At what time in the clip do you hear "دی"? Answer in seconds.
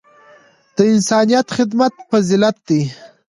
2.67-2.81